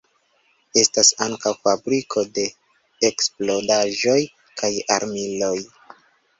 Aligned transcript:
Estas 0.83 1.11
ankaŭ 1.25 1.51
fabriko 1.67 2.25
de 2.39 2.47
eksplodaĵoj 3.11 4.19
kaj 4.63 4.75
armiloj. 4.99 5.55